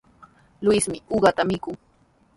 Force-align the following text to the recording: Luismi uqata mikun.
Luismi 0.65 0.97
uqata 1.15 1.43
mikun. 1.49 1.75